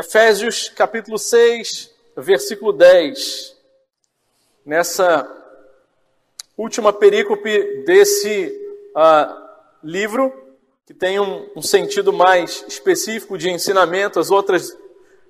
[0.00, 3.54] Efésios capítulo 6, versículo 10.
[4.64, 5.30] Nessa
[6.56, 8.50] última perícope desse
[8.96, 9.46] uh,
[9.84, 10.32] livro,
[10.86, 14.74] que tem um, um sentido mais específico de ensinamento, as outras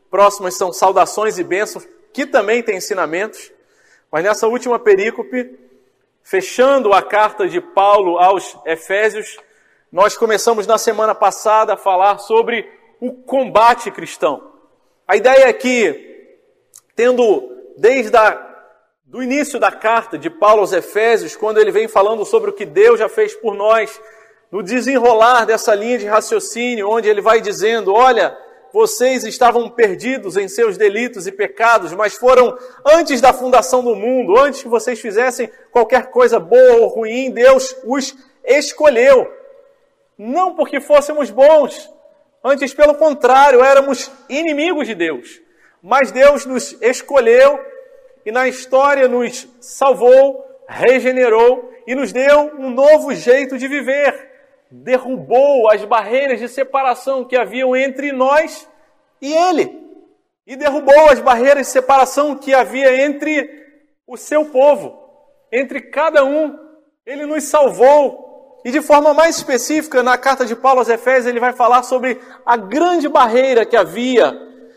[0.09, 3.51] próximas são saudações e bênçãos, que também tem ensinamentos.
[4.09, 5.59] Mas nessa última perícope,
[6.23, 9.37] fechando a carta de Paulo aos Efésios,
[9.91, 14.49] nós começamos na semana passada a falar sobre o combate cristão.
[15.11, 16.38] A ideia é que,
[16.95, 17.42] tendo
[17.77, 18.30] desde a,
[19.05, 22.64] do início da carta de Paulo aos Efésios, quando ele vem falando sobre o que
[22.64, 24.00] Deus já fez por nós,
[24.52, 28.38] no desenrolar dessa linha de raciocínio, onde ele vai dizendo: olha,
[28.73, 34.38] vocês estavam perdidos em seus delitos e pecados, mas foram antes da fundação do mundo,
[34.38, 38.14] antes que vocês fizessem qualquer coisa boa ou ruim, Deus os
[38.45, 39.28] escolheu.
[40.16, 41.91] Não porque fôssemos bons,
[42.42, 45.40] Antes, pelo contrário, éramos inimigos de Deus.
[45.82, 47.60] Mas Deus nos escolheu
[48.24, 54.28] e na história nos salvou, regenerou e nos deu um novo jeito de viver.
[54.70, 58.69] Derrubou as barreiras de separação que haviam entre nós
[59.20, 59.78] e Ele.
[60.47, 63.48] E derrubou as barreiras de separação que havia entre
[64.06, 64.98] o seu povo,
[65.52, 66.58] entre cada um.
[67.04, 68.30] Ele nos salvou
[68.64, 72.20] e de forma mais específica, na carta de Paulo aos Efésios, ele vai falar sobre
[72.44, 74.36] a grande barreira que havia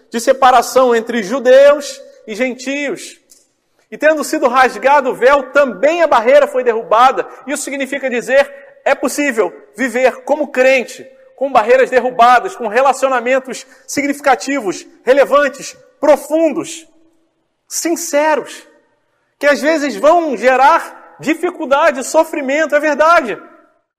[0.09, 3.19] de separação entre judeus e gentios.
[3.91, 7.27] E tendo sido rasgado o véu, também a barreira foi derrubada.
[7.45, 8.49] Isso significa dizer,
[8.85, 16.87] é possível viver como crente, com barreiras derrubadas, com relacionamentos significativos, relevantes, profundos,
[17.67, 18.65] sinceros,
[19.37, 23.37] que às vezes vão gerar dificuldade, sofrimento, é verdade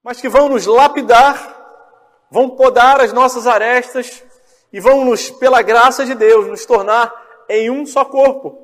[0.04, 4.22] mas que vão nos lapidar, vão podar as nossas arestas
[4.70, 7.10] e vão nos, pela graça de Deus, nos tornar
[7.48, 8.58] em um só corpo,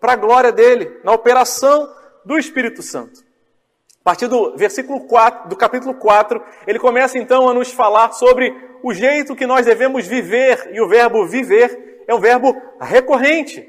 [0.00, 1.92] para a glória dele, na operação
[2.24, 3.20] do Espírito Santo.
[4.00, 8.54] A partir do versículo 4, do capítulo 4, ele começa então a nos falar sobre
[8.82, 13.68] o jeito que nós devemos viver, e o verbo viver é um verbo recorrente.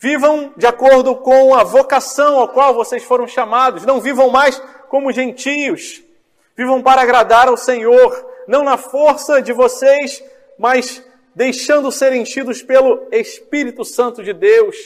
[0.00, 5.12] Vivam de acordo com a vocação ao qual vocês foram chamados, não vivam mais como
[5.12, 6.02] gentios,
[6.62, 10.22] Vivam para agradar ao Senhor, não na força de vocês,
[10.56, 14.76] mas deixando ser enchidos pelo Espírito Santo de Deus,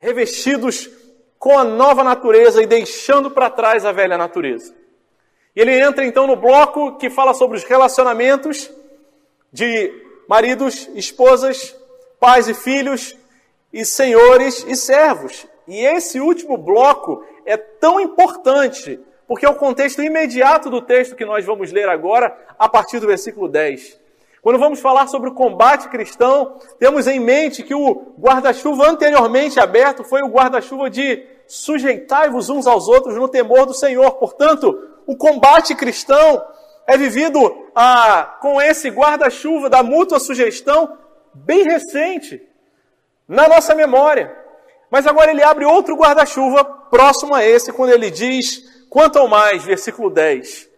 [0.00, 0.90] revestidos
[1.38, 4.74] com a nova natureza e deixando para trás a velha natureza.
[5.54, 8.68] E ele entra então no bloco que fala sobre os relacionamentos
[9.52, 9.92] de
[10.28, 11.72] maridos, esposas,
[12.18, 13.16] pais e filhos,
[13.72, 15.46] e senhores e servos.
[15.68, 21.24] E esse último bloco é tão importante porque é o contexto imediato do texto que
[21.24, 24.00] nós vamos ler agora, a partir do versículo 10.
[24.42, 30.02] Quando vamos falar sobre o combate cristão, temos em mente que o guarda-chuva anteriormente aberto
[30.02, 34.10] foi o guarda-chuva de sujeitai-vos uns aos outros no temor do Senhor.
[34.14, 36.44] Portanto, o combate cristão
[36.88, 40.98] é vivido ah, com esse guarda-chuva da mútua sugestão
[41.32, 42.42] bem recente
[43.28, 44.36] na nossa memória.
[44.90, 49.64] Mas agora ele abre outro guarda-chuva próximo a esse, quando ele diz: Quanto ao mais,
[49.64, 50.68] versículo 10,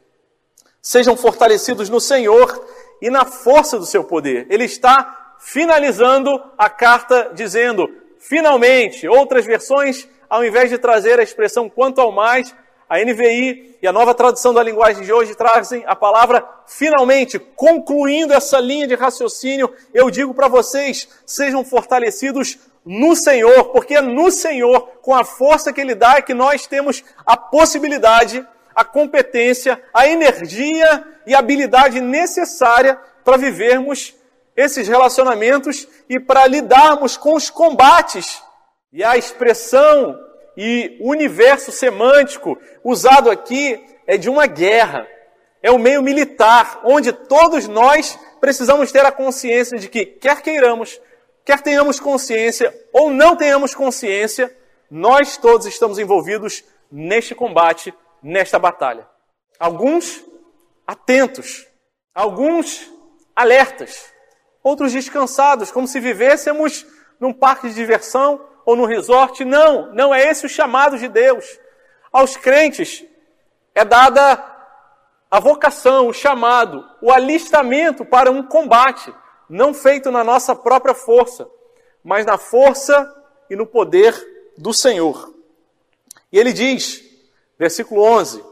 [0.81, 2.65] sejam fortalecidos no Senhor
[3.03, 4.47] e na força do seu poder.
[4.49, 11.69] Ele está finalizando a carta dizendo, finalmente, outras versões, ao invés de trazer a expressão
[11.69, 12.55] quanto ao mais,
[12.89, 18.33] a NVI e a nova tradução da linguagem de hoje trazem a palavra finalmente, concluindo
[18.33, 24.31] essa linha de raciocínio, eu digo para vocês, sejam fortalecidos no Senhor, porque é no
[24.31, 29.81] Senhor, com a força que Ele dá, é que nós temos a possibilidade, a competência,
[29.93, 34.15] a energia e a habilidade necessária para vivermos
[34.57, 38.43] esses relacionamentos e para lidarmos com os combates.
[38.93, 40.19] E a expressão
[40.57, 45.07] e o universo semântico usado aqui é de uma guerra.
[45.63, 50.43] É o um meio militar, onde todos nós precisamos ter a consciência de que, quer
[50.43, 51.01] queiramos,
[51.45, 54.55] quer tenhamos consciência ou não tenhamos consciência,
[54.91, 57.93] nós todos estamos envolvidos neste combate,
[58.23, 59.09] nesta batalha.
[59.59, 60.25] Alguns
[60.87, 61.67] atentos,
[62.15, 62.91] alguns
[63.35, 64.13] alertas,
[64.63, 66.87] outros descansados, como se vivêssemos
[67.21, 69.45] num parque de diversão ou num resort.
[69.45, 71.59] Não, não é esse o chamado de Deus.
[72.13, 73.05] Aos crentes
[73.75, 74.43] é dada
[75.31, 79.13] a vocação, o chamado, o alistamento para um combate
[79.49, 81.49] não feito na nossa própria força,
[82.03, 83.13] mas na força
[83.49, 84.15] e no poder
[84.57, 85.33] do Senhor.
[86.33, 87.03] E ele diz,
[87.59, 88.45] versículo 11: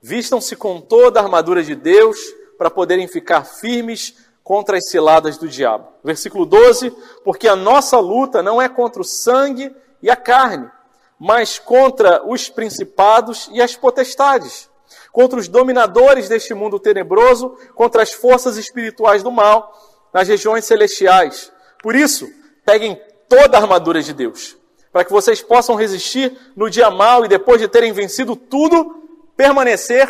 [0.00, 2.18] Vistam-se com toda a armadura de Deus
[2.58, 5.88] para poderem ficar firmes contra as ciladas do diabo.
[6.04, 6.90] Versículo 12:
[7.24, 10.70] Porque a nossa luta não é contra o sangue e a carne,
[11.18, 14.68] mas contra os principados e as potestades,
[15.10, 21.52] contra os dominadores deste mundo tenebroso, contra as forças espirituais do mal nas regiões celestiais.
[21.82, 22.32] Por isso,
[22.64, 24.56] peguem toda a armadura de Deus,
[24.92, 29.02] para que vocês possam resistir no dia mal e depois de terem vencido tudo,
[29.36, 30.08] permanecer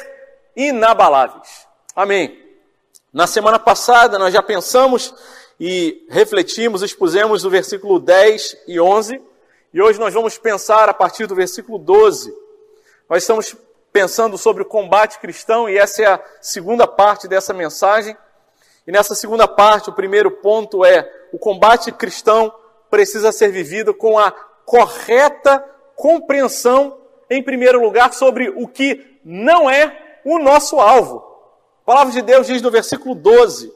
[0.55, 1.67] inabaláveis.
[1.97, 2.39] Amém.
[3.11, 5.15] Na semana passada nós já pensamos
[5.59, 9.21] e refletimos, expusemos o versículo 10 e 11,
[9.73, 12.33] e hoje nós vamos pensar a partir do versículo 12.
[13.09, 13.57] Nós estamos
[13.93, 18.17] pensando sobre o combate cristão e essa é a segunda parte dessa mensagem.
[18.87, 22.53] E nessa segunda parte, o primeiro ponto é: o combate cristão
[22.91, 24.31] precisa ser vivido com a
[24.65, 25.65] correta
[25.97, 26.99] compreensão,
[27.31, 31.19] em primeiro lugar, sobre o que não é o nosso alvo.
[31.83, 33.73] A palavra de Deus diz no versículo 12: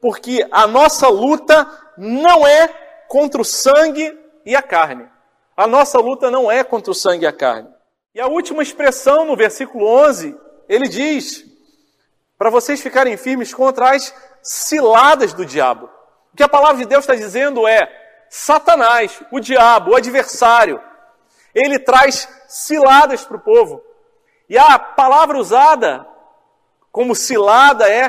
[0.00, 2.68] porque a nossa luta não é
[3.08, 5.08] contra o sangue e a carne.
[5.56, 7.68] A nossa luta não é contra o sangue e a carne.
[8.14, 10.36] E a última expressão no versículo 11,
[10.68, 11.44] ele diz:
[12.38, 15.90] para vocês ficarem firmes contra as ciladas do diabo.
[16.32, 17.88] O que a palavra de Deus está dizendo é:
[18.28, 20.80] Satanás, o diabo, o adversário,
[21.54, 23.82] ele traz ciladas para o povo.
[24.48, 26.06] E a palavra usada
[26.92, 28.08] como cilada é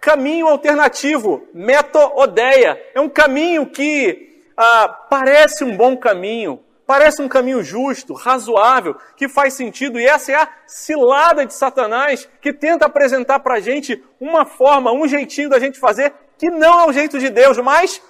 [0.00, 2.80] caminho alternativo, meta-odeia.
[2.94, 9.28] É um caminho que ah, parece um bom caminho, parece um caminho justo, razoável, que
[9.28, 10.00] faz sentido.
[10.00, 14.90] E essa é a cilada de Satanás que tenta apresentar para a gente uma forma,
[14.90, 18.00] um jeitinho da gente fazer que não é o jeito de Deus, mas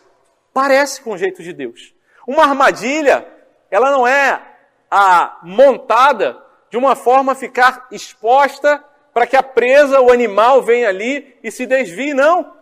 [0.55, 1.93] parece com o jeito de Deus.
[2.25, 3.27] Uma armadilha,
[3.69, 4.41] ela não é
[4.89, 6.41] a montada
[6.71, 11.51] de uma forma a ficar exposta para que a presa, o animal, venha ali e
[11.51, 12.15] se desvie.
[12.15, 12.55] Não.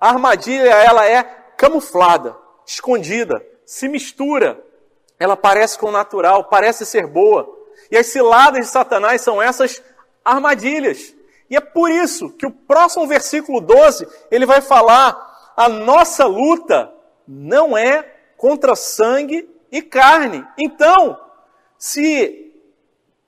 [0.00, 1.24] A armadilha, ela é
[1.56, 4.67] camuflada, escondida, se mistura.
[5.18, 7.48] Ela parece com o natural, parece ser boa.
[7.90, 9.82] E as ciladas de Satanás são essas
[10.24, 11.14] armadilhas.
[11.50, 16.92] E é por isso que o próximo versículo 12, ele vai falar: a nossa luta
[17.26, 18.02] não é
[18.36, 20.46] contra sangue e carne.
[20.56, 21.18] Então,
[21.76, 22.52] se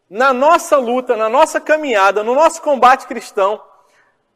[0.09, 3.63] na nossa luta, na nossa caminhada, no nosso combate cristão,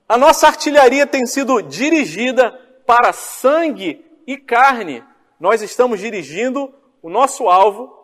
[0.08, 2.52] a nossa artilharia tem sido dirigida
[2.86, 5.02] para sangue e carne.
[5.40, 6.72] Nós estamos dirigindo
[7.04, 7.94] o nosso alvo,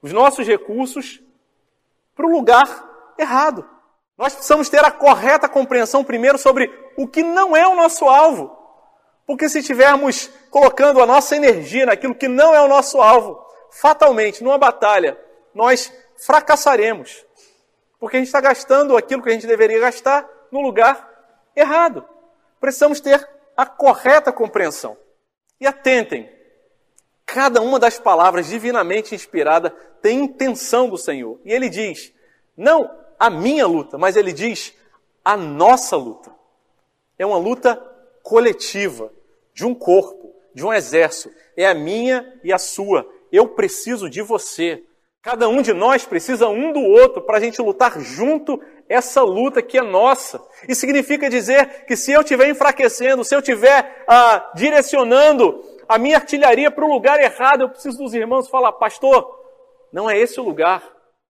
[0.00, 1.20] os nossos recursos,
[2.14, 2.68] para o lugar
[3.18, 3.68] errado.
[4.16, 8.56] Nós precisamos ter a correta compreensão primeiro sobre o que não é o nosso alvo.
[9.26, 14.44] Porque se estivermos colocando a nossa energia naquilo que não é o nosso alvo, fatalmente,
[14.44, 15.18] numa batalha,
[15.52, 15.92] nós
[16.24, 17.26] fracassaremos.
[17.98, 21.10] Porque a gente está gastando aquilo que a gente deveria gastar no lugar
[21.56, 22.08] errado.
[22.60, 24.96] Precisamos ter a correta compreensão.
[25.60, 26.30] E atentem,
[27.28, 29.68] cada uma das palavras divinamente inspirada
[30.00, 31.38] tem intenção do Senhor.
[31.44, 32.10] E ele diz,
[32.56, 34.72] não a minha luta, mas ele diz
[35.22, 36.34] a nossa luta.
[37.18, 37.76] É uma luta
[38.22, 39.12] coletiva,
[39.52, 41.30] de um corpo, de um exército.
[41.54, 43.06] É a minha e a sua.
[43.30, 44.82] Eu preciso de você.
[45.20, 48.58] Cada um de nós precisa um do outro para a gente lutar junto
[48.88, 50.42] essa luta que é nossa.
[50.66, 56.16] Isso significa dizer que se eu estiver enfraquecendo, se eu estiver ah, direcionando a minha
[56.16, 59.38] artilharia para o lugar errado, eu preciso dos irmãos falar, pastor,
[59.90, 60.82] não é esse o lugar.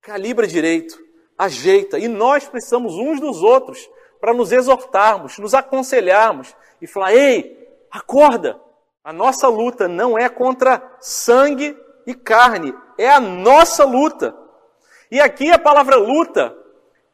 [0.02, 0.98] Calibra direito,
[1.38, 2.00] ajeita.
[2.00, 3.88] E nós precisamos uns dos outros
[4.20, 7.56] para nos exortarmos, nos aconselharmos e falar, ei,
[7.92, 8.60] acorda.
[9.04, 14.36] A nossa luta não é contra sangue e carne, é a nossa luta.
[15.12, 16.54] E aqui a palavra luta,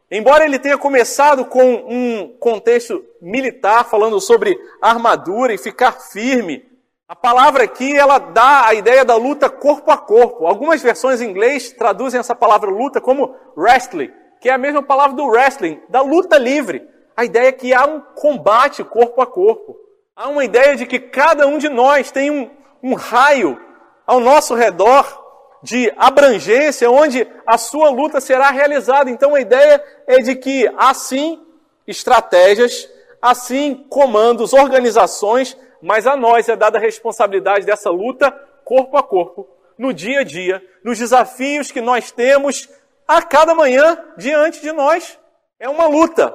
[0.10, 6.73] embora ele tenha começado com um contexto militar, falando sobre armadura e ficar firme,
[7.08, 10.48] a palavra aqui ela dá a ideia da luta corpo a corpo.
[10.48, 15.16] Algumas versões em inglês traduzem essa palavra luta como wrestling, que é a mesma palavra
[15.16, 16.88] do wrestling, da luta livre.
[17.16, 19.76] A ideia é que há um combate corpo a corpo.
[20.16, 22.50] Há uma ideia de que cada um de nós tem um,
[22.82, 23.60] um raio
[24.08, 25.22] ao nosso redor
[25.62, 29.10] de abrangência, onde a sua luta será realizada.
[29.10, 31.42] Então a ideia é de que, assim,
[31.86, 32.90] estratégias,
[33.22, 38.32] assim, comandos, organizações, mas a nós é dada a responsabilidade dessa luta
[38.64, 39.46] corpo a corpo,
[39.78, 42.70] no dia a dia, nos desafios que nós temos
[43.06, 45.20] a cada manhã diante de nós.
[45.60, 46.34] É uma luta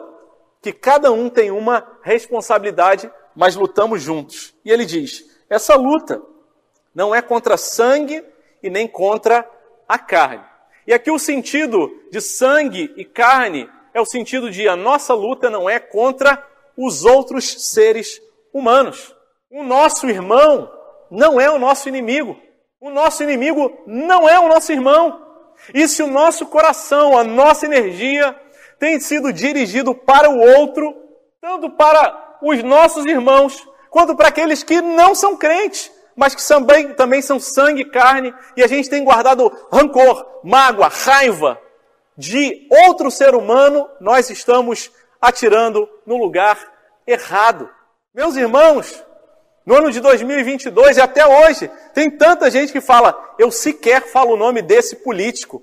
[0.61, 4.55] que cada um tem uma responsabilidade, mas lutamos juntos.
[4.63, 6.21] E ele diz: essa luta
[6.95, 8.23] não é contra sangue
[8.63, 9.49] e nem contra
[9.89, 10.45] a carne.
[10.87, 15.49] E aqui o sentido de sangue e carne é o sentido de a nossa luta
[15.49, 18.21] não é contra os outros seres
[18.53, 19.17] humanos.
[19.51, 20.71] O nosso irmão
[21.11, 22.37] não é o nosso inimigo.
[22.81, 25.27] O nosso inimigo não é o nosso irmão.
[25.73, 28.39] E se o nosso coração, a nossa energia
[28.79, 30.95] tem sido dirigido para o outro,
[31.41, 36.95] tanto para os nossos irmãos, quanto para aqueles que não são crentes, mas que também,
[36.95, 41.61] também são sangue e carne, e a gente tem guardado rancor, mágoa, raiva
[42.17, 44.91] de outro ser humano, nós estamos
[45.21, 46.59] atirando no lugar
[47.07, 47.71] errado.
[48.13, 49.03] Meus irmãos,
[49.69, 54.33] no ano de 2022 e até hoje, tem tanta gente que fala, eu sequer falo
[54.33, 55.63] o nome desse político,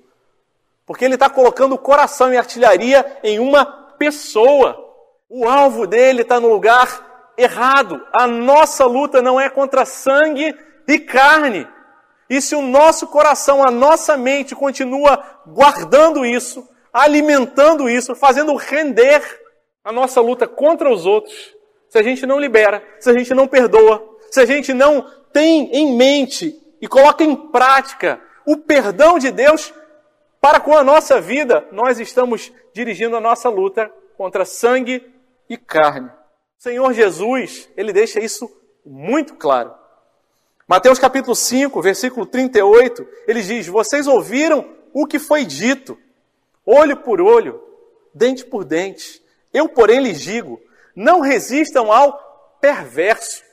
[0.86, 3.66] porque ele está colocando coração e artilharia em uma
[3.98, 4.80] pessoa.
[5.28, 8.00] O alvo dele está no lugar errado.
[8.14, 10.56] A nossa luta não é contra sangue
[10.88, 11.68] e carne.
[12.30, 19.24] E se o nosso coração, a nossa mente continua guardando isso, alimentando isso, fazendo render
[19.84, 21.55] a nossa luta contra os outros,
[21.96, 25.74] se a gente não libera, se a gente não perdoa, se a gente não tem
[25.74, 29.74] em mente e coloca em prática o perdão de Deus
[30.42, 35.10] para com a nossa vida, nós estamos dirigindo a nossa luta contra sangue
[35.50, 36.10] e carne.
[36.60, 38.52] O Senhor Jesus, ele deixa isso
[38.86, 39.74] muito claro.
[40.68, 45.98] Mateus capítulo 5, versículo 38, ele diz: Vocês ouviram o que foi dito,
[46.66, 47.64] olho por olho,
[48.14, 49.24] dente por dente.
[49.54, 50.60] Eu, porém, lhes digo:
[50.96, 53.44] não resistam ao perverso.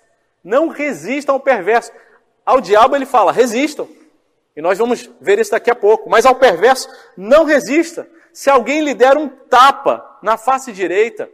[0.45, 1.93] Não resistam ao perverso.
[2.45, 3.89] Ao diabo ele fala: resistam.
[4.55, 6.09] E nós vamos ver isso daqui a pouco.
[6.09, 8.07] Mas ao perverso, não resista.
[8.33, 11.29] Se alguém lhe der um tapa na face direita,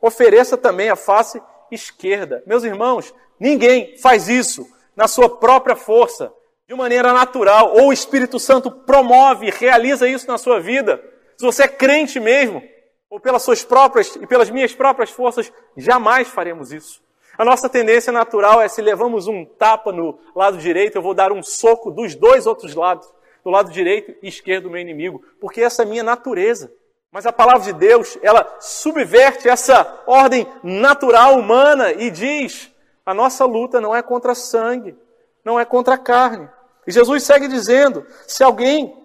[0.00, 1.40] ofereça também a face
[1.70, 2.42] esquerda.
[2.46, 6.32] Meus irmãos, ninguém faz isso na sua própria força,
[6.66, 11.00] de maneira natural, ou o Espírito Santo promove, realiza isso na sua vida.
[11.36, 12.62] Se você é crente mesmo,
[13.10, 17.02] ou pelas suas próprias e pelas minhas próprias forças, jamais faremos isso.
[17.38, 21.32] A nossa tendência natural é se levamos um tapa no lado direito, eu vou dar
[21.32, 23.06] um soco dos dois outros lados,
[23.44, 26.72] do lado direito e esquerdo do meu inimigo, porque essa é a minha natureza.
[27.12, 32.70] Mas a palavra de Deus, ela subverte essa ordem natural humana e diz:
[33.04, 34.96] a nossa luta não é contra sangue,
[35.44, 36.48] não é contra a carne.
[36.86, 38.96] E Jesus segue dizendo: se alguém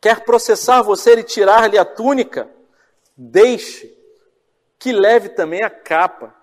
[0.00, 2.48] quer processar você e tirar-lhe a túnica,
[3.16, 3.92] deixe
[4.78, 6.34] que leve também a capa.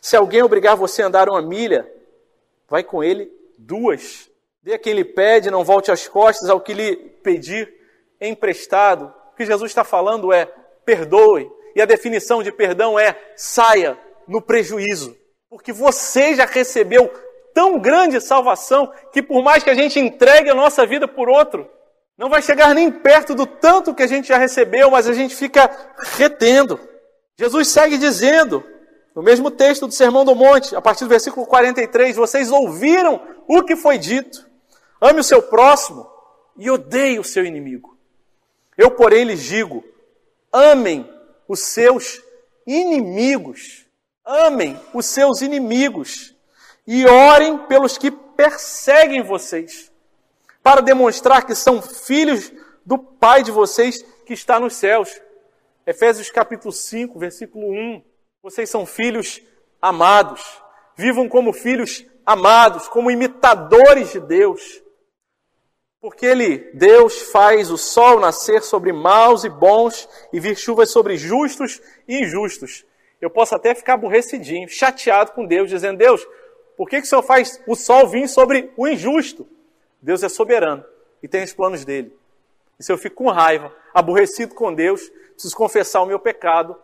[0.00, 1.90] Se alguém obrigar você a andar uma milha,
[2.68, 4.30] vai com ele duas.
[4.62, 7.72] Dê a quem lhe pede, não volte as costas ao que lhe pedir
[8.20, 9.12] emprestado.
[9.32, 10.46] O que Jesus está falando é
[10.84, 11.50] perdoe.
[11.74, 15.16] E a definição de perdão é saia no prejuízo
[15.48, 17.10] porque você já recebeu
[17.54, 21.68] tão grande salvação que por mais que a gente entregue a nossa vida por outro,
[22.18, 25.36] não vai chegar nem perto do tanto que a gente já recebeu, mas a gente
[25.36, 25.70] fica
[26.16, 26.80] retendo.
[27.38, 28.64] Jesus segue dizendo,
[29.14, 33.62] no mesmo texto do Sermão do Monte, a partir do versículo 43, vocês ouviram o
[33.62, 34.46] que foi dito.
[35.00, 36.10] Ame o seu próximo
[36.56, 37.96] e odeie o seu inimigo.
[38.76, 39.84] Eu, porém, lhes digo:
[40.52, 41.08] amem
[41.46, 42.20] os seus
[42.66, 43.86] inimigos.
[44.24, 46.34] Amem os seus inimigos
[46.86, 49.90] e orem pelos que perseguem vocês,
[50.68, 52.52] para demonstrar que são filhos
[52.84, 55.08] do Pai de vocês que está nos céus.
[55.86, 58.04] Efésios capítulo 5, versículo 1.
[58.42, 59.40] Vocês são filhos
[59.80, 60.42] amados.
[60.94, 64.82] Vivam como filhos amados, como imitadores de Deus.
[66.02, 71.16] Porque Ele, Deus, faz o sol nascer sobre maus e bons e vir chuvas sobre
[71.16, 72.84] justos e injustos
[73.20, 76.24] eu posso até ficar aborrecidinho, chateado com Deus, dizendo: Deus,
[76.76, 79.44] por que, que o Senhor faz o sol vir sobre o injusto?
[80.00, 80.84] Deus é soberano
[81.22, 82.16] e tem os planos dele.
[82.78, 86.76] E se eu fico com raiva, aborrecido com Deus, preciso confessar o meu pecado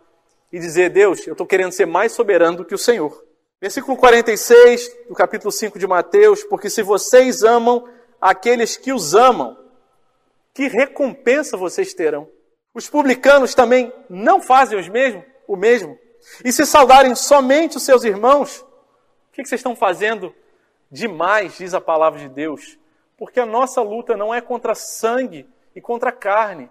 [0.51, 3.23] e dizer: Deus, eu estou querendo ser mais soberano do que o Senhor.
[3.61, 7.87] Versículo 46 do capítulo 5 de Mateus: Porque se vocês amam
[8.19, 9.57] aqueles que os amam,
[10.53, 12.29] que recompensa vocês terão?
[12.73, 15.97] Os publicanos também não fazem os mesmo, o mesmo?
[16.43, 20.33] E se saudarem somente os seus irmãos, o que vocês estão fazendo
[20.91, 22.77] demais, diz a palavra de Deus?
[23.17, 26.69] Porque a nossa luta não é contra sangue e contra carne,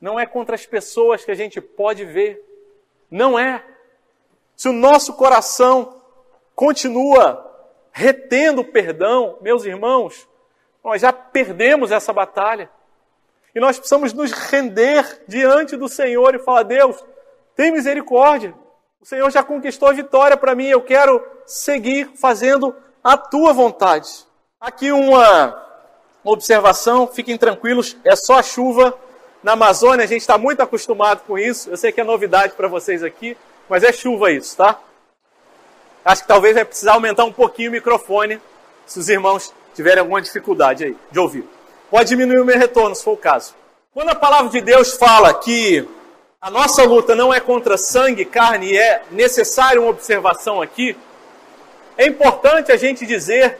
[0.00, 2.44] não é contra as pessoas que a gente pode ver,
[3.10, 3.64] não é.
[4.54, 6.02] Se o nosso coração
[6.54, 7.44] continua
[7.92, 10.28] retendo perdão, meus irmãos,
[10.84, 12.70] nós já perdemos essa batalha.
[13.54, 17.04] E nós precisamos nos render diante do Senhor e falar: Deus,
[17.56, 18.54] tem misericórdia.
[19.00, 24.08] O Senhor já conquistou a vitória para mim, eu quero seguir fazendo a tua vontade.
[24.60, 25.67] Aqui uma
[26.32, 28.96] observação, fiquem tranquilos, é só chuva.
[29.42, 32.68] Na Amazônia a gente está muito acostumado com isso, eu sei que é novidade para
[32.68, 33.36] vocês aqui,
[33.68, 34.78] mas é chuva isso, tá?
[36.04, 38.40] Acho que talvez vai precisar aumentar um pouquinho o microfone,
[38.86, 41.44] se os irmãos tiverem alguma dificuldade aí de ouvir.
[41.90, 43.54] Pode diminuir o meu retorno, se for o caso.
[43.92, 45.86] Quando a palavra de Deus fala que
[46.40, 50.96] a nossa luta não é contra sangue e carne, e é necessário uma observação aqui,
[51.96, 53.58] é importante a gente dizer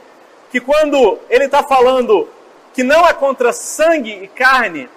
[0.51, 2.29] que quando ele está falando
[2.73, 4.89] que não é contra sangue e carne,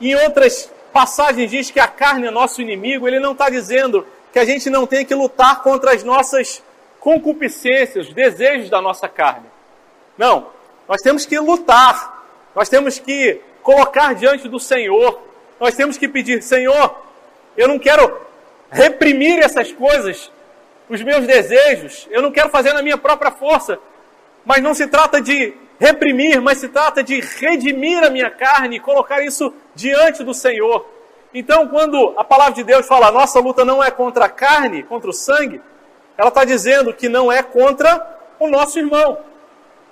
[0.00, 4.38] em outras passagens diz que a carne é nosso inimigo, ele não está dizendo que
[4.38, 6.62] a gente não tem que lutar contra as nossas
[6.98, 9.46] concupiscências, os desejos da nossa carne.
[10.16, 10.48] Não,
[10.88, 15.20] nós temos que lutar, nós temos que colocar diante do Senhor,
[15.58, 16.96] nós temos que pedir: Senhor,
[17.56, 18.20] eu não quero
[18.70, 20.30] reprimir essas coisas,
[20.88, 23.78] os meus desejos, eu não quero fazer na minha própria força,
[24.44, 28.80] mas não se trata de reprimir, mas se trata de redimir a minha carne e
[28.80, 30.86] colocar isso diante do Senhor.
[31.32, 35.08] Então, quando a palavra de Deus fala, nossa luta não é contra a carne, contra
[35.08, 35.62] o sangue,
[36.18, 39.18] ela está dizendo que não é contra o nosso irmão,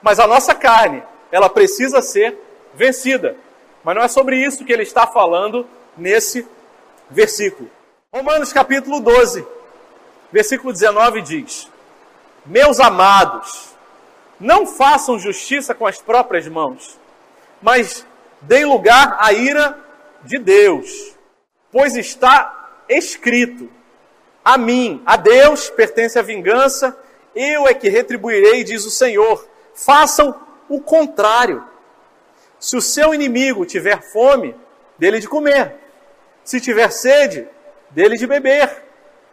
[0.02, 1.02] mas a nossa carne,
[1.32, 2.38] ela precisa ser
[2.74, 3.36] vencida.
[3.82, 5.66] Mas não é sobre isso que ele está falando
[5.96, 6.46] nesse
[7.08, 7.70] versículo.
[8.12, 9.46] Romanos capítulo 12,
[10.30, 11.70] versículo 19 diz:
[12.44, 13.74] Meus amados,
[14.40, 16.98] não façam justiça com as próprias mãos,
[17.60, 18.06] mas
[18.42, 19.78] deem lugar à ira
[20.22, 21.14] de Deus,
[21.72, 23.70] pois está escrito:
[24.44, 26.96] A mim, a Deus, pertence a vingança,
[27.34, 29.46] eu é que retribuirei, diz o Senhor.
[29.74, 30.34] Façam
[30.68, 31.64] o contrário.
[32.58, 34.54] Se o seu inimigo tiver fome,
[34.98, 35.76] dele de comer.
[36.42, 37.46] Se tiver sede,
[37.90, 38.84] dele de beber.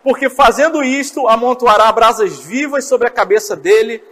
[0.04, 4.04] Porque fazendo isto, amontoará brasas vivas sobre a cabeça dele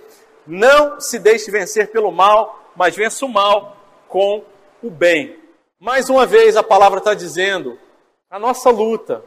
[0.45, 4.43] não se deixe vencer pelo mal, mas vença o mal com
[4.81, 5.37] o bem.
[5.79, 7.77] Mais uma vez a palavra está dizendo:
[8.29, 9.23] a nossa luta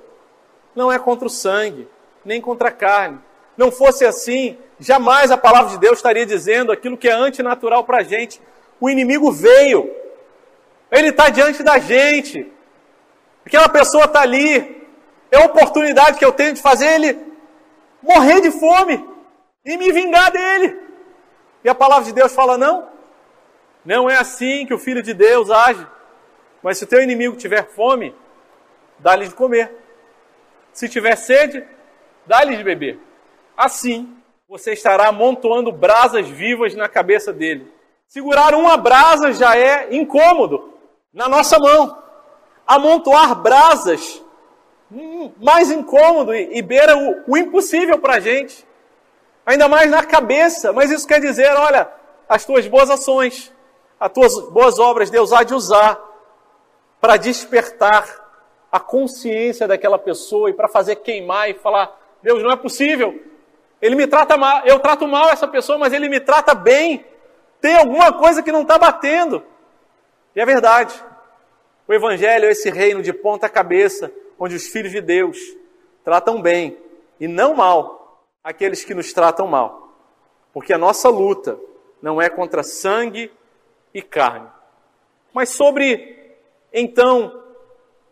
[0.75, 1.89] não é contra o sangue,
[2.25, 3.19] nem contra a carne.
[3.57, 7.99] Não fosse assim, jamais a palavra de Deus estaria dizendo aquilo que é antinatural para
[7.99, 8.41] a gente.
[8.81, 9.91] O inimigo veio,
[10.91, 12.53] ele está diante da gente.
[13.45, 14.87] Aquela pessoa está ali,
[15.31, 17.27] é a oportunidade que eu tenho de fazer ele
[18.03, 19.05] morrer de fome
[19.65, 20.86] e me vingar dele.
[21.67, 22.87] E a palavra de Deus fala: não,
[23.85, 25.85] não é assim que o Filho de Deus age.
[26.63, 28.15] Mas se o teu inimigo tiver fome,
[29.01, 29.75] dá-lhe de comer.
[30.73, 31.65] Se tiver sede,
[32.25, 33.01] dá-lhe de beber.
[33.57, 34.17] Assim,
[34.49, 37.67] você estará amontoando brasas vivas na cabeça dele.
[38.07, 40.73] Segurar uma brasa já é incômodo
[41.13, 42.01] na nossa mão.
[42.65, 44.23] Amontoar brasas,
[44.93, 48.65] hum, mais incômodo e, beira o, o impossível para a gente
[49.47, 50.73] ainda mais na cabeça.
[50.73, 51.89] Mas isso quer dizer, olha,
[52.29, 53.53] as tuas boas ações,
[53.99, 55.99] as tuas boas obras, Deus há de usar
[57.01, 58.27] para despertar
[58.71, 63.23] a consciência daquela pessoa e para fazer queimar e falar: Deus, não é possível.
[63.81, 67.05] Ele me trata mal, eu trato mal essa pessoa, mas ele me trata bem.
[67.61, 69.43] Tem alguma coisa que não está batendo.
[70.35, 70.95] E é verdade.
[71.87, 75.39] O Evangelho é esse reino de ponta cabeça, onde os filhos de Deus
[76.05, 76.77] tratam bem
[77.21, 77.96] e não mal
[78.47, 79.89] aqueles que nos tratam mal.
[80.53, 81.59] Porque a nossa luta
[82.01, 83.33] não é contra sangue
[83.93, 84.49] e carne.
[85.35, 86.39] Mas sobre,
[86.73, 87.43] então,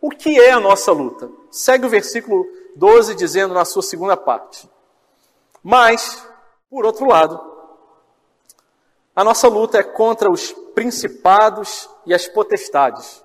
[0.01, 1.31] o que é a nossa luta?
[1.53, 2.45] Segue o versículo
[2.75, 4.69] 12 dizendo na sua segunda parte.
[5.63, 6.27] Mas,
[6.69, 7.41] por outro lado,
[9.15, 13.25] a nossa luta é contra os principados e as potestades,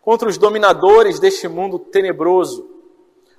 [0.00, 2.66] contra os dominadores deste mundo tenebroso,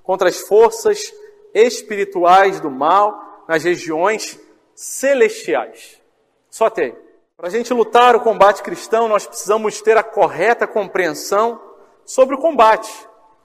[0.04, 1.12] contra as forças
[1.56, 4.38] espirituais do mal nas regiões
[4.76, 6.02] celestiais.
[6.50, 6.94] Só tem.
[7.38, 11.60] Para a gente lutar o combate cristão, nós precisamos ter a correta compreensão
[12.06, 12.91] sobre o combate.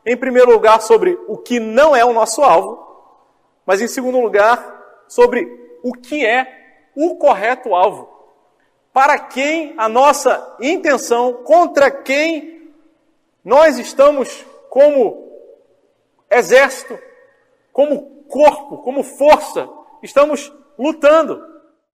[0.04, 2.84] Em primeiro lugar, sobre o que não é o nosso alvo,
[3.64, 6.46] mas em segundo lugar, sobre o que é
[6.96, 8.08] o correto alvo.
[8.92, 12.72] Para quem a nossa intenção, contra quem
[13.44, 15.30] nós estamos como
[16.30, 16.98] exército,
[17.80, 19.66] como corpo, como força,
[20.02, 21.42] estamos lutando.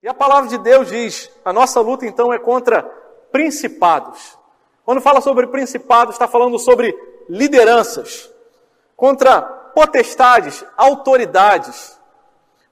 [0.03, 2.83] E a palavra de Deus diz: a nossa luta então é contra
[3.31, 4.37] principados.
[4.85, 6.93] Quando fala sobre principados, está falando sobre
[7.29, 8.29] lideranças,
[8.97, 11.97] contra potestades, autoridades,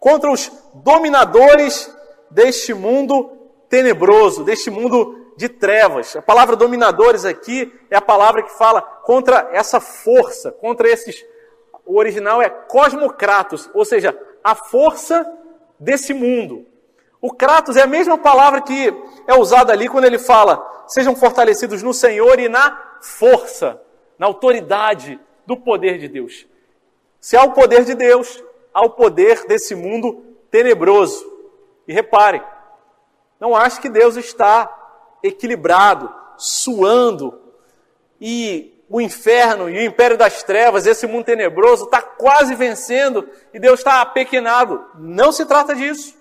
[0.00, 1.96] contra os dominadores
[2.28, 3.30] deste mundo
[3.68, 6.16] tenebroso, deste mundo de trevas.
[6.16, 11.24] A palavra dominadores aqui é a palavra que fala contra essa força, contra esses
[11.86, 15.26] o original é cosmocratos, ou seja, a força
[15.78, 16.66] desse mundo.
[17.20, 18.94] O kratos é a mesma palavra que
[19.26, 23.80] é usada ali quando ele fala: sejam fortalecidos no Senhor e na força,
[24.18, 26.46] na autoridade do poder de Deus.
[27.20, 28.42] Se há o poder de Deus,
[28.72, 31.32] ao poder desse mundo tenebroso.
[31.86, 32.42] E reparem,
[33.38, 37.40] não acho que Deus está equilibrado, suando,
[38.20, 43.58] e o inferno e o império das trevas, esse mundo tenebroso, está quase vencendo e
[43.58, 44.84] Deus está apequenado.
[44.94, 46.16] Não se trata disso.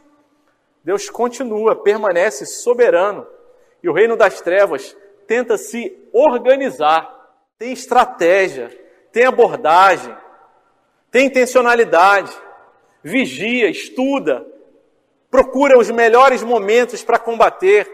[0.84, 3.28] Deus continua, permanece soberano
[3.84, 7.16] e o reino das trevas tenta se organizar,
[7.60, 8.76] tem estratégia,
[9.12, 10.18] tem abordagem,
[11.12, 12.36] tem intencionalidade,
[13.04, 14.48] vigia, estuda,
[15.30, 17.88] procura os melhores momentos para combater.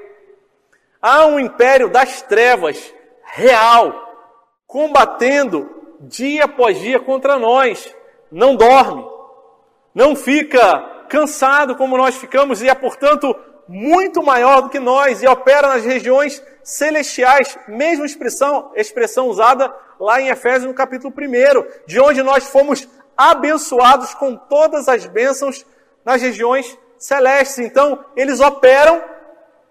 [1.01, 2.93] Há um império das trevas
[3.25, 4.08] real,
[4.69, 5.67] combatendo
[5.99, 7.93] dia após dia contra nós.
[8.31, 9.03] Não dorme,
[9.93, 10.79] não fica
[11.09, 13.35] cansado como nós ficamos e é, portanto,
[13.67, 20.21] muito maior do que nós e opera nas regiões celestiais, mesma expressão, expressão usada lá
[20.21, 25.65] em Efésios no capítulo 1, de onde nós fomos abençoados com todas as bênçãos
[26.05, 27.57] nas regiões celestes.
[27.57, 29.03] Então, eles operam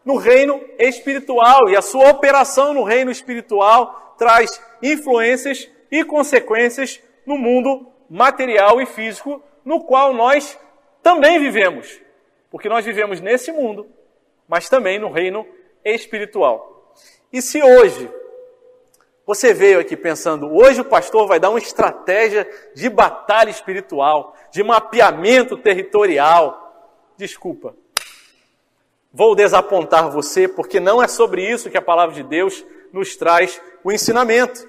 [0.05, 7.39] no reino espiritual e a sua operação no reino espiritual traz influências e consequências no
[7.39, 10.59] mundo material e físico no qual nós
[11.03, 12.01] também vivemos.
[12.51, 13.89] Porque nós vivemos nesse mundo,
[14.47, 15.47] mas também no reino
[15.85, 16.95] espiritual.
[17.33, 18.11] E se hoje
[19.25, 24.63] você veio aqui pensando, hoje o pastor vai dar uma estratégia de batalha espiritual, de
[24.63, 27.75] mapeamento territorial, desculpa,
[29.13, 33.61] Vou desapontar você, porque não é sobre isso que a palavra de Deus nos traz
[33.85, 34.67] o ensinamento.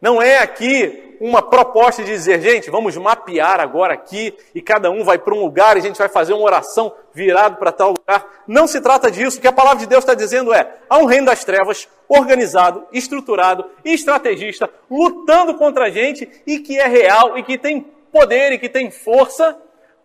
[0.00, 5.02] Não é aqui uma proposta de dizer, gente, vamos mapear agora aqui e cada um
[5.02, 8.24] vai para um lugar e a gente vai fazer uma oração virado para tal lugar.
[8.46, 9.38] Não se trata disso.
[9.38, 12.86] O que a palavra de Deus está dizendo é: há um reino das trevas organizado,
[12.92, 17.80] estruturado, estrategista, lutando contra a gente e que é real e que tem
[18.12, 19.58] poder e que tem força,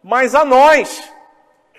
[0.03, 1.01] mas a nós,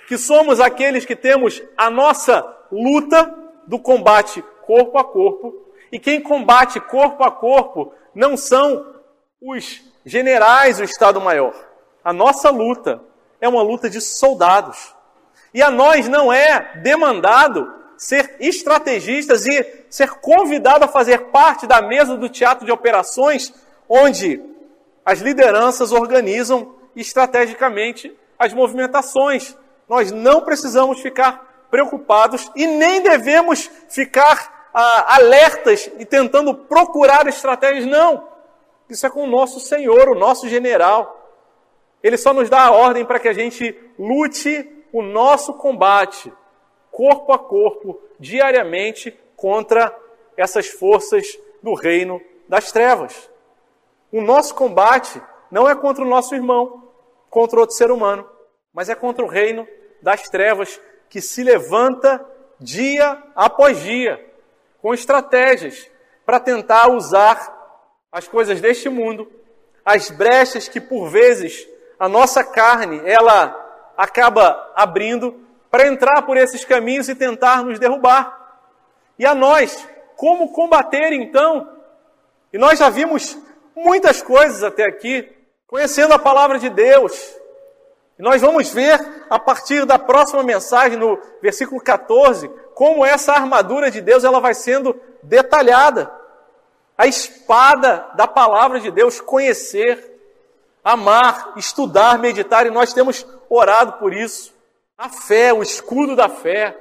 [0.08, 3.34] que somos aqueles que temos a nossa luta
[3.66, 5.55] do combate corpo a corpo,
[5.90, 8.94] e quem combate corpo a corpo não são
[9.40, 11.55] os generais do Estado-Maior.
[12.03, 13.00] A nossa luta
[13.40, 14.94] é uma luta de soldados.
[15.53, 21.81] E a nós não é demandado ser estrategistas e ser convidado a fazer parte da
[21.81, 23.55] mesa do teatro de operações,
[23.88, 24.42] onde
[25.05, 29.57] as lideranças organizam estrategicamente as movimentações
[29.88, 37.87] nós não precisamos ficar preocupados e nem devemos ficar ah, alertas e tentando procurar estratégias.
[37.87, 38.28] Não.
[38.90, 41.20] Isso é com o nosso Senhor, o nosso general.
[42.02, 46.32] Ele só nos dá a ordem para que a gente lute o nosso combate,
[46.90, 49.96] corpo a corpo, diariamente, contra
[50.37, 53.30] essas forças do reino das trevas.
[54.12, 56.90] O nosso combate não é contra o nosso irmão,
[57.30, 58.34] contra outro ser humano
[58.74, 59.66] mas é contra o reino
[60.02, 62.26] das trevas que se levanta
[62.58, 64.20] dia após dia,
[64.85, 65.88] com estratégias
[66.27, 67.81] para tentar usar
[68.12, 69.33] as coisas deste mundo,
[69.83, 71.66] as brechas que por vezes
[71.99, 78.59] a nossa carne ela acaba abrindo para entrar por esses caminhos e tentar nos derrubar.
[79.18, 81.66] E a nós, como combater então?
[82.53, 83.38] E nós já vimos
[83.75, 85.27] muitas coisas até aqui,
[85.66, 87.35] conhecendo a palavra de Deus,
[88.18, 93.90] e nós vamos ver a partir da próxima mensagem, no versículo 14, como essa armadura
[93.90, 96.12] de Deus ela vai sendo detalhada.
[96.98, 100.12] A espada da palavra de Deus, conhecer,
[100.82, 104.52] amar, estudar, meditar, e nós temos orado por isso.
[104.98, 106.76] A fé, o escudo da fé,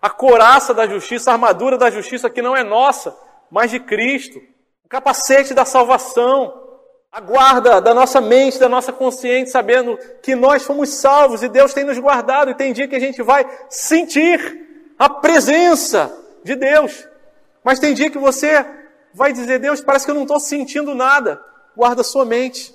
[0.00, 3.16] a coraça da justiça, a armadura da justiça que não é nossa,
[3.50, 4.40] mas de Cristo,
[4.84, 6.68] o capacete da salvação,
[7.12, 11.74] a guarda da nossa mente, da nossa consciência, sabendo que nós fomos salvos e Deus
[11.74, 14.69] tem nos guardado, e tem dia que a gente vai sentir
[15.00, 17.08] a presença de Deus.
[17.64, 18.66] Mas tem dia que você
[19.14, 21.42] vai dizer, Deus, parece que eu não estou sentindo nada.
[21.74, 22.74] Guarda sua mente.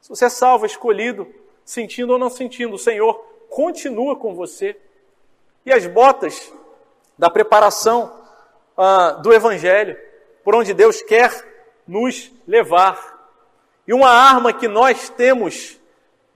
[0.00, 1.26] Se você é salvo, escolhido,
[1.64, 3.14] sentindo ou não sentindo, o Senhor
[3.50, 4.76] continua com você.
[5.66, 6.52] E as botas
[7.18, 8.14] da preparação
[8.78, 9.98] uh, do Evangelho,
[10.44, 11.44] por onde Deus quer
[11.88, 13.20] nos levar.
[13.84, 15.76] E uma arma que nós temos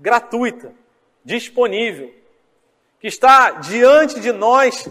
[0.01, 0.75] gratuita,
[1.25, 2.13] disponível,
[3.07, 4.89] que está diante de nós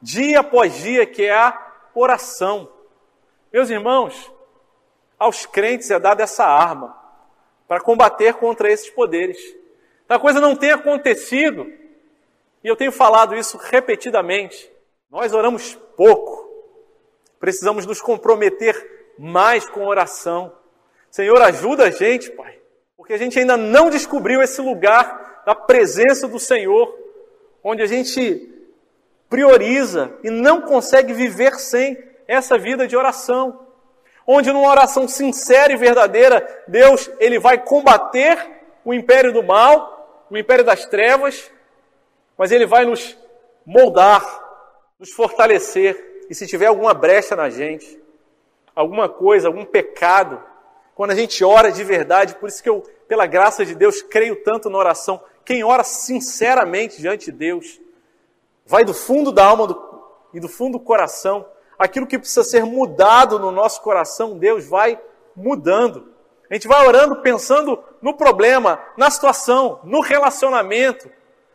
[0.00, 2.70] dia após dia, que é a oração.
[3.52, 4.32] Meus irmãos,
[5.18, 6.96] aos crentes é dada essa arma
[7.66, 9.36] para combater contra esses poderes.
[10.08, 11.66] A coisa não tem acontecido,
[12.62, 14.70] e eu tenho falado isso repetidamente.
[15.10, 16.48] Nós oramos pouco,
[17.40, 20.56] precisamos nos comprometer mais com oração.
[21.10, 22.60] Senhor, ajuda a gente, Pai.
[22.96, 27.05] porque a gente ainda não descobriu esse lugar da presença do Senhor,
[27.68, 28.48] onde a gente
[29.28, 31.98] prioriza e não consegue viver sem
[32.28, 33.66] essa vida de oração.
[34.24, 38.38] Onde numa oração sincera e verdadeira, Deus ele vai combater
[38.84, 41.50] o império do mal, o império das trevas,
[42.38, 43.18] mas ele vai nos
[43.66, 44.24] moldar,
[44.96, 46.22] nos fortalecer.
[46.30, 48.00] E se tiver alguma brecha na gente,
[48.76, 50.40] alguma coisa, algum pecado,
[50.94, 54.36] quando a gente ora de verdade, por isso que eu, pela graça de Deus, creio
[54.44, 55.20] tanto na oração.
[55.46, 57.80] Quem ora sinceramente diante de Deus,
[58.66, 60.02] vai do fundo da alma do,
[60.34, 61.46] e do fundo do coração,
[61.78, 65.00] aquilo que precisa ser mudado no nosso coração, Deus vai
[65.36, 66.12] mudando.
[66.50, 71.08] A gente vai orando pensando no problema, na situação, no relacionamento,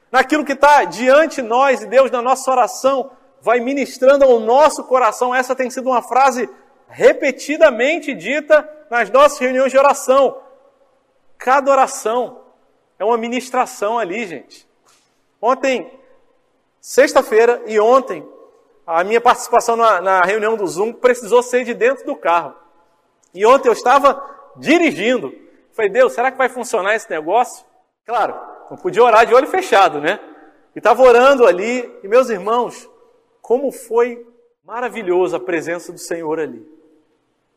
[0.10, 4.86] naquilo que está diante de nós e Deus, na nossa oração, vai ministrando ao nosso
[4.86, 5.36] coração.
[5.36, 6.50] Essa tem sido uma frase
[6.88, 10.38] repetidamente dita nas nossas reuniões de oração.
[11.38, 12.41] Cada oração
[13.02, 14.68] é uma ministração ali, gente.
[15.42, 15.92] Ontem,
[16.80, 18.24] sexta-feira e ontem,
[18.86, 22.54] a minha participação na, na, reunião do Zoom precisou ser de dentro do carro.
[23.34, 24.24] E ontem eu estava
[24.56, 25.34] dirigindo.
[25.74, 27.66] Falei, Deus, será que vai funcionar esse negócio?
[28.06, 30.20] Claro, não podia orar de olho fechado, né?
[30.76, 32.88] E estava orando ali, e meus irmãos,
[33.42, 34.24] como foi
[34.64, 36.64] maravilhosa a presença do Senhor ali.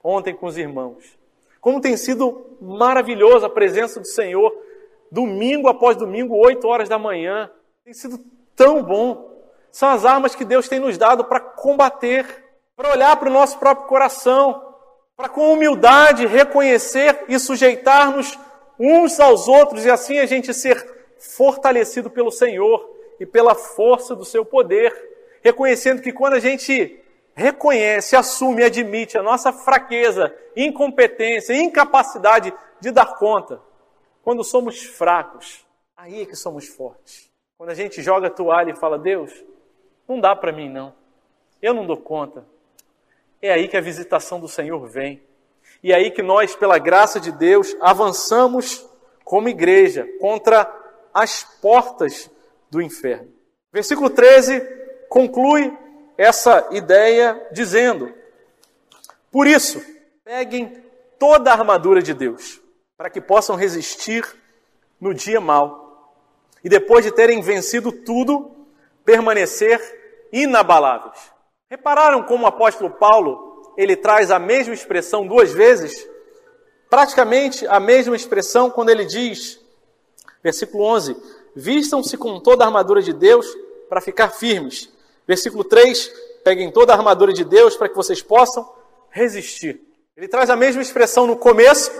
[0.02, 1.18] Ontem com os irmãos.
[1.60, 4.63] Como tem sido maravilhosa a presença do Senhor,
[5.14, 7.48] domingo após domingo, 8 horas da manhã.
[7.84, 8.18] Tem sido
[8.56, 9.32] tão bom.
[9.70, 12.26] São as armas que Deus tem nos dado para combater,
[12.76, 14.74] para olhar para o nosso próprio coração,
[15.16, 18.36] para com humildade reconhecer e sujeitar-nos
[18.78, 20.84] uns aos outros e assim a gente ser
[21.16, 22.84] fortalecido pelo Senhor
[23.20, 24.92] e pela força do seu poder,
[25.42, 27.00] reconhecendo que quando a gente
[27.36, 33.60] reconhece, assume admite a nossa fraqueza, incompetência, incapacidade de dar conta,
[34.24, 37.30] quando somos fracos, aí é que somos fortes.
[37.58, 39.30] Quando a gente joga a toalha e fala, Deus,
[40.08, 40.94] não dá para mim não,
[41.60, 42.44] eu não dou conta.
[43.40, 45.22] É aí que a visitação do Senhor vem.
[45.82, 48.88] E é aí que nós, pela graça de Deus, avançamos
[49.22, 50.70] como igreja contra
[51.12, 52.30] as portas
[52.70, 53.30] do inferno.
[53.70, 54.60] Versículo 13
[55.08, 55.76] conclui
[56.16, 58.12] essa ideia dizendo:
[59.30, 59.84] Por isso,
[60.24, 60.82] peguem
[61.18, 62.60] toda a armadura de Deus,
[62.96, 64.24] para que possam resistir
[65.00, 66.12] no dia mau.
[66.62, 68.50] E depois de terem vencido tudo,
[69.04, 69.80] permanecer
[70.32, 71.18] inabaláveis.
[71.70, 76.08] Repararam como o apóstolo Paulo, ele traz a mesma expressão duas vezes?
[76.88, 79.60] Praticamente a mesma expressão quando ele diz,
[80.42, 81.16] versículo 11:
[81.56, 83.46] Vistam-se com toda a armadura de Deus
[83.88, 84.88] para ficar firmes.
[85.26, 86.10] Versículo 3:
[86.44, 88.70] Peguem toda a armadura de Deus para que vocês possam
[89.10, 89.80] resistir.
[90.16, 91.90] Ele traz a mesma expressão no começo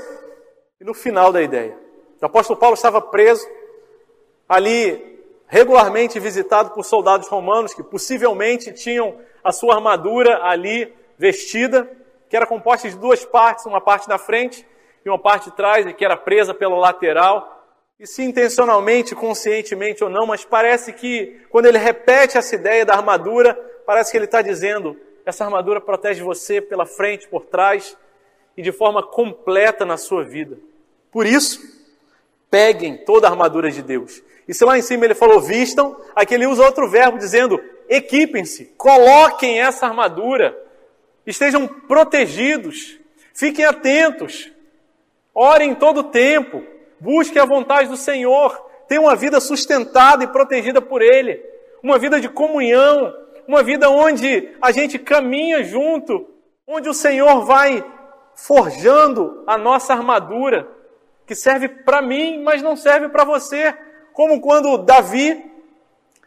[0.81, 1.79] e no final da ideia.
[2.21, 3.47] O apóstolo Paulo estava preso,
[4.49, 5.15] ali
[5.47, 11.89] regularmente visitado por soldados romanos que possivelmente tinham a sua armadura ali vestida,
[12.29, 14.67] que era composta de duas partes, uma parte na frente
[15.05, 17.63] e uma parte de trás, e que era presa pela lateral.
[18.01, 22.95] E se intencionalmente, conscientemente ou não, mas parece que quando ele repete essa ideia da
[22.95, 23.55] armadura,
[23.87, 27.97] parece que ele está dizendo: essa armadura protege você pela frente, por trás
[28.57, 30.59] e de forma completa na sua vida.
[31.11, 31.61] Por isso,
[32.51, 34.23] peguem toda a armadura de Deus.
[34.47, 38.67] E se lá em cima ele falou vistam, aqui ele usa outro verbo dizendo equipem-se,
[38.77, 40.57] coloquem essa armadura,
[41.27, 42.99] estejam protegidos,
[43.33, 44.51] fiquem atentos,
[45.35, 46.63] orem todo o tempo,
[47.01, 48.57] busquem a vontade do Senhor,
[48.89, 51.43] tenham uma vida sustentada e protegida por Ele,
[51.83, 53.15] uma vida de comunhão,
[53.47, 56.29] uma vida onde a gente caminha junto,
[56.67, 57.85] onde o Senhor vai
[58.37, 60.69] forjando a nossa armadura,
[61.27, 63.75] que serve para mim, mas não serve para você.
[64.13, 65.51] Como quando Davi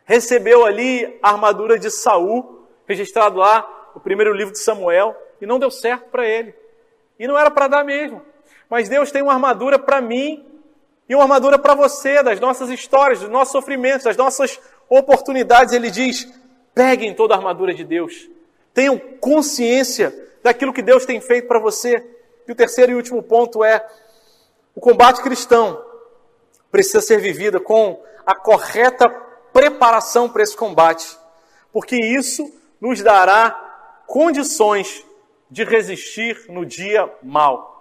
[0.05, 5.59] recebeu ali a armadura de Saul, registrado lá no primeiro livro de Samuel, e não
[5.59, 6.55] deu certo para ele.
[7.19, 8.21] E não era para dar mesmo.
[8.69, 10.45] Mas Deus tem uma armadura para mim
[11.07, 15.73] e uma armadura para você, das nossas histórias, dos nossos sofrimentos, das nossas oportunidades.
[15.73, 16.27] Ele diz:
[16.73, 18.29] peguem toda a armadura de Deus.
[18.73, 22.03] Tenham consciência daquilo que Deus tem feito para você.
[22.47, 23.85] E o terceiro e último ponto é:
[24.73, 25.83] o combate cristão
[26.71, 29.09] precisa ser vivido com a correta
[29.53, 31.17] preparação para esse combate,
[31.71, 35.03] porque isso nos dará condições
[35.49, 37.75] de resistir no dia mal.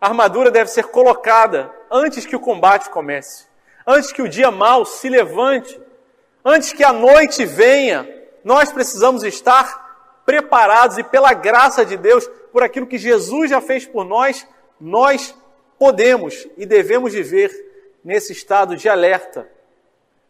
[0.00, 3.46] A armadura deve ser colocada antes que o combate comece,
[3.86, 5.80] antes que o dia mal se levante,
[6.44, 8.06] antes que a noite venha.
[8.44, 9.83] Nós precisamos estar
[10.24, 14.46] preparados e, pela graça de Deus, por aquilo que Jesus já fez por nós,
[14.80, 15.34] nós
[15.78, 17.50] podemos e devemos viver
[18.02, 19.48] nesse estado de alerta,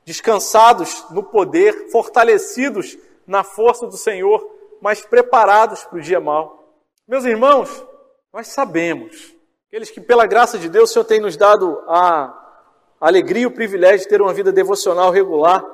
[0.04, 4.48] descansados no poder, fortalecidos na força do Senhor,
[4.80, 6.64] mas preparados para o dia mau.
[7.06, 7.84] Meus irmãos,
[8.32, 9.34] nós sabemos,
[9.68, 12.40] aqueles que pela graça de Deus o Senhor tem nos dado a
[13.00, 15.64] alegria e o privilégio de ter uma vida devocional regular,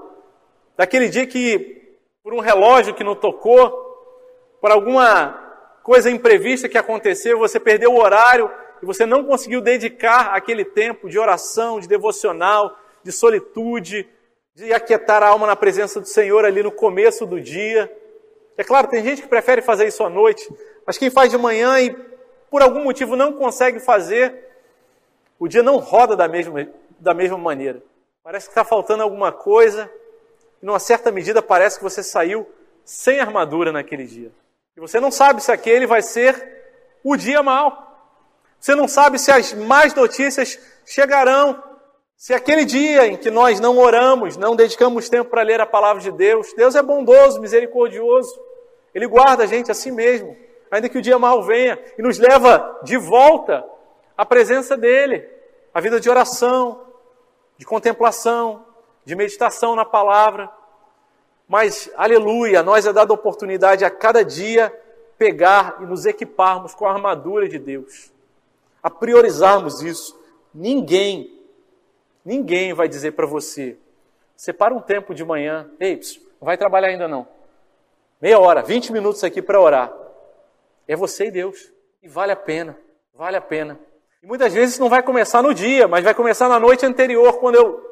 [0.76, 3.89] daquele dia que, por um relógio que não tocou,
[4.60, 5.38] por alguma
[5.82, 8.50] coisa imprevista que aconteceu, você perdeu o horário
[8.82, 14.08] e você não conseguiu dedicar aquele tempo de oração, de devocional, de solitude,
[14.54, 17.90] de aquietar a alma na presença do Senhor ali no começo do dia.
[18.56, 20.46] É claro, tem gente que prefere fazer isso à noite,
[20.86, 21.96] mas quem faz de manhã e
[22.50, 24.48] por algum motivo não consegue fazer,
[25.38, 26.68] o dia não roda da mesma,
[26.98, 27.82] da mesma maneira.
[28.22, 29.90] Parece que está faltando alguma coisa,
[30.62, 32.46] e numa certa medida parece que você saiu
[32.84, 34.30] sem armadura naquele dia.
[34.76, 36.60] E você não sabe se aquele vai ser
[37.04, 37.90] o dia mau.
[38.58, 41.62] Você não sabe se as más notícias chegarão.
[42.16, 46.02] Se aquele dia em que nós não oramos, não dedicamos tempo para ler a palavra
[46.02, 48.38] de Deus, Deus é bondoso, misericordioso.
[48.94, 50.36] Ele guarda a gente a si mesmo,
[50.70, 53.64] ainda que o dia mal venha, e nos leva de volta
[54.16, 55.26] à presença dEle,
[55.72, 56.86] à vida de oração,
[57.56, 58.66] de contemplação,
[59.02, 60.50] de meditação na palavra.
[61.50, 64.72] Mas, aleluia, nós é dada a oportunidade a cada dia
[65.18, 68.12] pegar e nos equiparmos com a armadura de Deus
[68.80, 70.16] a priorizarmos isso.
[70.54, 71.36] Ninguém,
[72.24, 73.76] ninguém vai dizer para você,
[74.36, 75.98] separa um tempo de manhã, ei,
[76.40, 77.26] não vai trabalhar ainda não.
[78.22, 79.92] Meia hora, 20 minutos aqui para orar.
[80.86, 81.72] É você e Deus.
[82.00, 82.78] E vale a pena,
[83.12, 83.76] vale a pena.
[84.22, 87.56] E muitas vezes não vai começar no dia, mas vai começar na noite anterior, quando
[87.56, 87.90] eu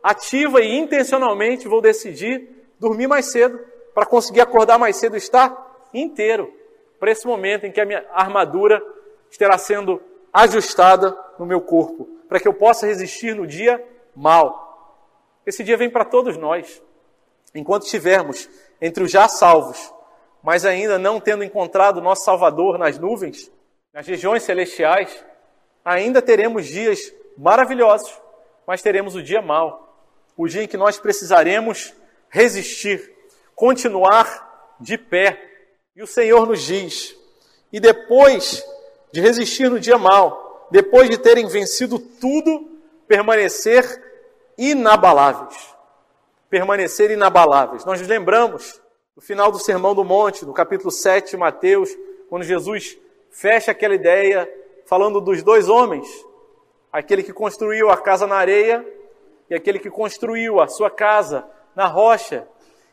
[0.00, 3.60] ativa e intencionalmente vou decidir dormir mais cedo,
[3.94, 6.52] para conseguir acordar mais cedo estar inteiro
[6.98, 8.82] para esse momento em que a minha armadura
[9.30, 13.84] estará sendo ajustada no meu corpo, para que eu possa resistir no dia
[14.16, 14.68] mal.
[15.46, 16.82] Esse dia vem para todos nós.
[17.54, 18.48] Enquanto estivermos
[18.80, 19.92] entre os já salvos,
[20.42, 23.50] mas ainda não tendo encontrado nosso Salvador nas nuvens,
[23.92, 25.24] nas regiões celestiais,
[25.84, 28.20] ainda teremos dias maravilhosos,
[28.66, 31.94] mas teremos o dia mal, o dia em que nós precisaremos
[32.30, 33.12] resistir,
[33.54, 35.38] continuar de pé.
[35.94, 37.14] E o Senhor nos diz:
[37.72, 38.64] e depois
[39.12, 42.68] de resistir no dia mal, depois de terem vencido tudo,
[43.06, 43.84] permanecer
[44.56, 45.74] inabaláveis.
[46.48, 47.84] Permanecer inabaláveis.
[47.84, 48.80] Nós nos lembramos
[49.14, 51.90] do final do Sermão do Monte, no capítulo 7 de Mateus,
[52.28, 52.96] quando Jesus
[53.30, 54.50] fecha aquela ideia
[54.86, 56.06] falando dos dois homens,
[56.92, 58.84] aquele que construiu a casa na areia
[59.48, 62.46] e aquele que construiu a sua casa na rocha.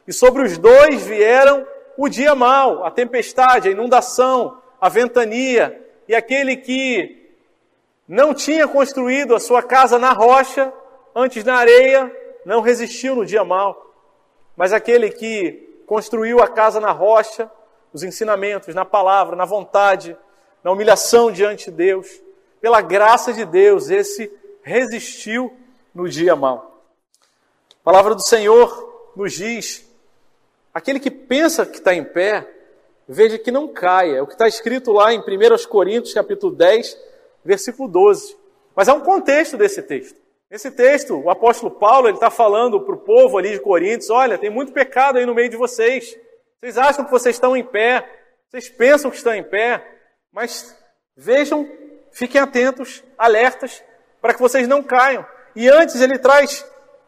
[0.08, 1.66] E sobre os dois vieram
[1.98, 7.34] o dia mau, a tempestade, a inundação, a ventania, e aquele que
[8.08, 10.72] não tinha construído a sua casa na rocha,
[11.16, 12.12] antes na areia,
[12.46, 13.94] não resistiu no dia mau.
[14.56, 17.52] Mas aquele que construiu a casa na rocha,
[17.92, 20.16] os ensinamentos, na palavra, na vontade,
[20.63, 22.22] na humilhação diante de Deus,
[22.62, 25.56] pela graça de Deus, esse resistiu
[25.94, 26.77] no dia mau.
[27.88, 29.89] Palavra do Senhor nos diz:
[30.73, 32.45] aquele que pensa que está em pé,
[33.08, 34.17] veja que não caia.
[34.17, 35.23] É o que está escrito lá em 1
[35.69, 36.97] Coríntios, capítulo 10,
[37.45, 38.36] versículo 12.
[38.76, 40.19] Mas há um contexto desse texto.
[40.52, 44.50] Nesse texto, o apóstolo Paulo está falando para o povo ali de Coríntios: olha, tem
[44.50, 46.13] muito pecado aí no meio de vocês.
[46.60, 48.06] Vocês acham que vocês estão em pé,
[48.50, 49.82] vocês pensam que estão em pé,
[50.30, 50.78] mas
[51.15, 51.65] vejam,
[52.12, 53.82] fiquem atentos, alertas,
[54.21, 55.26] para que vocês não caiam.
[55.56, 56.65] E antes ele traz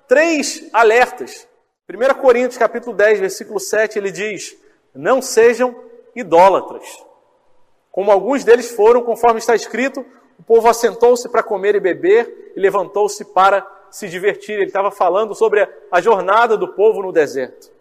[0.09, 1.47] três alertas.
[1.87, 4.57] 1 Coríntios capítulo 10, versículo 7, ele diz:
[4.93, 5.73] Não sejam
[6.15, 6.85] idólatras.
[7.91, 10.05] Como alguns deles foram, conforme está escrito,
[10.37, 14.55] o povo assentou-se para comer e beber e levantou-se para se divertir.
[14.55, 17.71] Ele estava falando sobre a jornada do povo no deserto.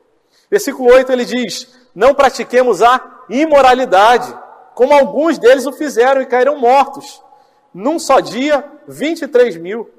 [0.51, 4.37] Versículo 8 ele diz: Não pratiquemos a imoralidade,
[4.75, 7.23] como alguns deles o fizeram e caíram mortos.
[7.73, 9.98] Num só dia, 23 mil.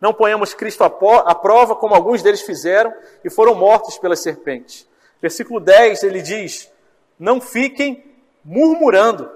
[0.00, 2.92] Não ponhamos Cristo à prova, como alguns deles fizeram
[3.24, 4.86] e foram mortos pelas serpentes.
[5.20, 6.70] Versículo 10 ele diz:
[7.18, 8.04] não fiquem
[8.44, 9.30] murmurando,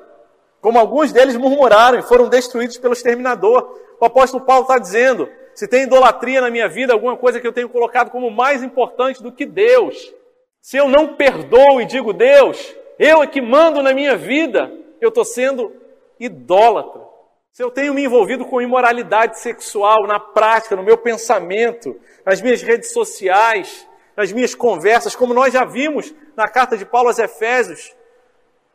[0.61, 3.79] como alguns deles murmuraram e foram destruídos pelo exterminador.
[3.99, 7.53] O apóstolo Paulo está dizendo: se tem idolatria na minha vida, alguma coisa que eu
[7.53, 10.13] tenho colocado como mais importante do que Deus,
[10.61, 15.09] se eu não perdoo e digo Deus, eu é que mando na minha vida, eu
[15.09, 15.73] estou sendo
[16.19, 17.10] idólatra.
[17.53, 22.63] Se eu tenho me envolvido com imoralidade sexual na prática, no meu pensamento, nas minhas
[22.63, 23.87] redes sociais,
[24.17, 27.93] nas minhas conversas, como nós já vimos na carta de Paulo aos Efésios,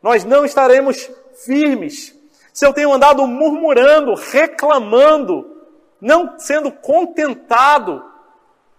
[0.02, 1.10] nós não estaremos
[1.46, 2.14] firmes.
[2.52, 5.64] Se eu tenho andado murmurando, reclamando,
[5.98, 8.04] não sendo contentado,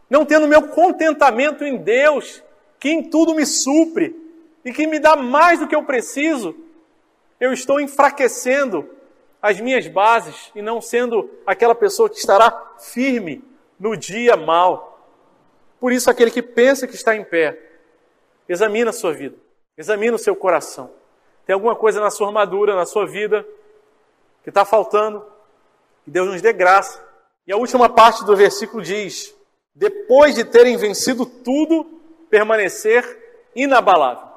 [0.07, 2.43] não tendo meu contentamento em Deus,
[2.79, 4.15] que em tudo me supre
[4.63, 6.55] e que me dá mais do que eu preciso,
[7.39, 8.96] eu estou enfraquecendo
[9.41, 13.43] as minhas bases e não sendo aquela pessoa que estará firme
[13.79, 14.99] no dia mal.
[15.79, 17.59] Por isso, aquele que pensa que está em pé,
[18.49, 19.35] examina a sua vida,
[19.77, 20.91] examina o seu coração.
[21.45, 23.45] Tem alguma coisa na sua armadura, na sua vida,
[24.43, 25.25] que está faltando?
[26.03, 27.05] Que Deus nos dê graça.
[27.45, 29.35] E a última parte do versículo diz:
[29.73, 31.85] depois de terem vencido tudo,
[32.29, 33.03] permanecer
[33.55, 34.27] inabalável.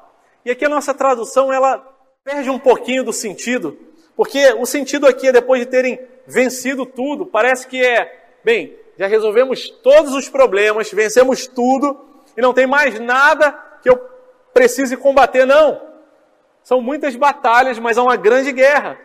[0.45, 1.77] E aqui a nossa tradução ela
[2.23, 3.77] perde um pouquinho do sentido,
[4.21, 9.07] porque o sentido aqui é depois de terem vencido tudo, parece que é, bem, já
[9.07, 11.99] resolvemos todos os problemas, vencemos tudo
[12.37, 13.51] e não tem mais nada
[13.81, 13.99] que eu
[14.53, 15.81] precise combater, não.
[16.61, 18.95] São muitas batalhas, mas há uma grande guerra.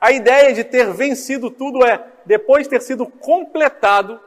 [0.00, 4.20] A ideia de ter vencido tudo é, depois de ter sido completado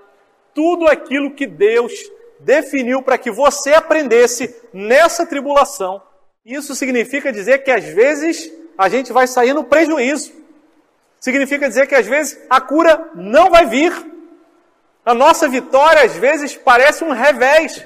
[0.56, 1.92] tudo aquilo que Deus
[2.40, 6.02] definiu para que você aprendesse nessa tribulação.
[6.46, 10.32] Isso significa dizer que às vezes a gente vai sair no prejuízo.
[11.20, 13.92] Significa dizer que às vezes a cura não vai vir.
[15.06, 17.86] A nossa vitória às vezes parece um revés,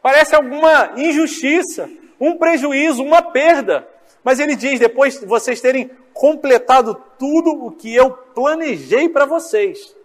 [0.00, 3.88] parece alguma injustiça, um prejuízo, uma perda.
[4.22, 9.96] Mas ele diz: depois de vocês terem completado tudo o que eu planejei para vocês,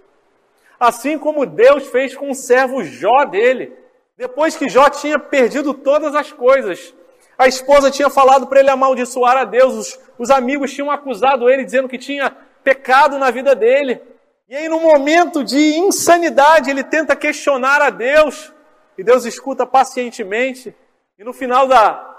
[0.80, 3.74] assim como Deus fez com o servo Jó dele,
[4.18, 6.96] depois que Jó tinha perdido todas as coisas,
[7.38, 11.66] a esposa tinha falado para ele amaldiçoar a Deus, os, os amigos tinham acusado ele,
[11.66, 14.02] dizendo que tinha pecado na vida dele.
[14.48, 18.54] E aí, no momento de insanidade, ele tenta questionar a Deus,
[18.98, 20.76] e Deus escuta pacientemente.
[21.18, 22.16] E no final da,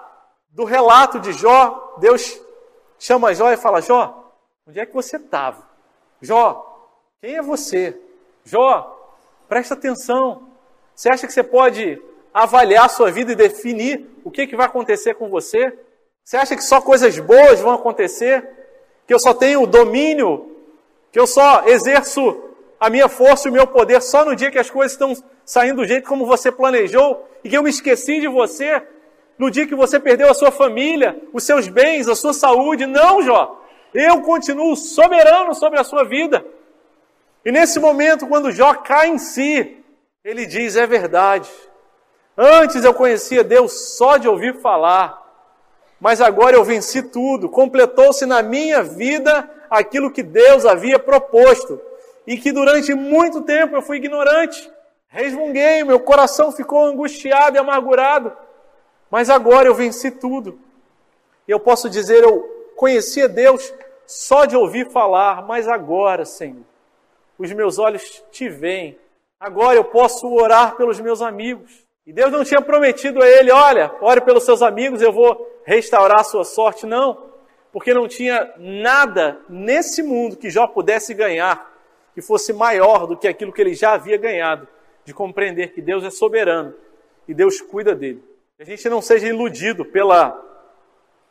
[0.51, 2.41] do relato de Jó, Deus
[2.99, 4.33] chama Jó e fala: Jó,
[4.67, 5.67] onde é que você estava?
[6.21, 6.91] Jó,
[7.21, 7.99] quem é você?
[8.45, 8.93] Jó,
[9.49, 10.49] presta atenção.
[10.95, 12.03] Você acha que você pode
[12.37, 15.73] avaliar a sua vida e definir o que, que vai acontecer com você?
[16.23, 18.47] Você acha que só coisas boas vão acontecer?
[19.07, 20.55] Que eu só tenho domínio?
[21.11, 22.39] Que eu só exerço
[22.79, 25.15] a minha força e o meu poder só no dia que as coisas estão
[25.47, 27.27] saindo do jeito como você planejou?
[27.43, 28.83] E que eu me esqueci de você
[29.39, 32.85] no dia que você perdeu a sua família, os seus bens, a sua saúde?
[32.85, 33.65] Não, Jó.
[33.95, 36.45] Eu continuo soberano sobre a sua vida.
[37.47, 39.79] E nesse momento, quando Jó cai em si,
[40.23, 41.49] ele diz: É verdade.
[42.37, 45.23] Antes eu conhecia Deus só de ouvir falar,
[45.99, 47.49] mas agora eu venci tudo.
[47.49, 51.81] Completou-se na minha vida aquilo que Deus havia proposto
[52.27, 54.71] e que durante muito tempo eu fui ignorante.
[55.09, 58.37] Resmunguei, meu coração ficou angustiado e amargurado,
[59.11, 60.59] mas agora eu venci tudo.
[61.49, 62.43] Eu posso dizer, eu
[62.77, 63.73] conhecia Deus
[64.07, 66.65] só de ouvir falar, mas agora, Senhor,
[67.39, 68.99] os meus olhos te veem.
[69.39, 71.86] Agora eu posso orar pelos meus amigos.
[72.07, 76.21] E Deus não tinha prometido a ele, olha, ore pelos seus amigos, eu vou restaurar
[76.21, 76.87] a sua sorte.
[76.87, 77.31] Não,
[77.73, 81.75] porque não tinha nada nesse mundo que Jó pudesse ganhar
[82.15, 84.67] que fosse maior do que aquilo que ele já havia ganhado,
[85.05, 86.75] de compreender que Deus é soberano
[87.29, 88.25] e Deus cuida dele.
[88.59, 90.43] A gente não seja iludido pela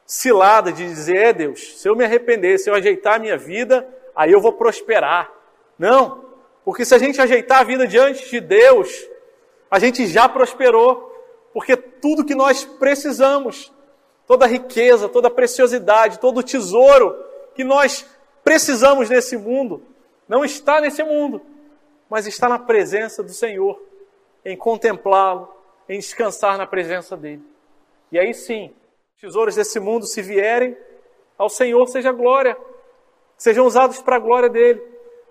[0.05, 3.88] cilada de dizer, é Deus, se eu me arrepender, se eu ajeitar a minha vida,
[4.15, 5.32] aí eu vou prosperar.
[5.80, 6.23] Não,
[6.63, 9.09] porque se a gente ajeitar a vida diante de Deus,
[9.76, 11.11] a gente já prosperou,
[11.51, 13.73] porque tudo que nós precisamos,
[14.26, 17.13] toda a riqueza, toda a preciosidade, todo o tesouro
[17.53, 18.05] que nós
[18.41, 19.84] precisamos nesse mundo,
[20.30, 21.41] não está nesse mundo,
[22.09, 23.78] mas está na presença do Senhor,
[24.45, 25.53] em contemplá-lo,
[25.89, 27.43] em descansar na presença dele.
[28.13, 28.73] E aí sim,
[29.19, 30.78] tesouros desse mundo, se vierem,
[31.38, 32.57] ao Senhor seja glória,
[33.38, 34.82] sejam usados para a glória dele.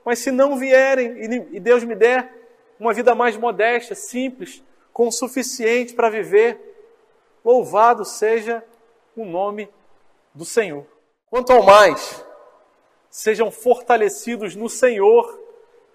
[0.04, 1.16] Mas se não vierem
[1.50, 2.33] e Deus me der
[2.78, 4.62] uma vida mais modesta, simples,
[4.92, 6.58] com o suficiente para viver,
[7.44, 8.64] louvado seja
[9.16, 9.68] o nome
[10.34, 10.86] do Senhor.
[11.28, 12.24] Quanto ao mais,
[13.10, 15.40] sejam fortalecidos no Senhor